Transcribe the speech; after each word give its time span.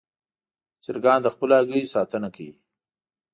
چرګان 0.83 1.19
د 1.23 1.27
خپلو 1.33 1.53
هګیو 1.59 1.91
ساتنه 1.95 2.29
کوي. 2.35 2.53